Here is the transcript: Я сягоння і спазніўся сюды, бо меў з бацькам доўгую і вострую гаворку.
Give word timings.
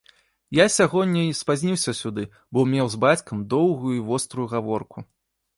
Я 0.59 0.65
сягоння 0.75 1.25
і 1.25 1.35
спазніўся 1.41 1.95
сюды, 2.01 2.23
бо 2.57 2.65
меў 2.73 2.89
з 2.95 3.01
бацькам 3.05 3.47
доўгую 3.55 3.95
і 3.99 4.03
вострую 4.09 4.47
гаворку. 4.57 5.07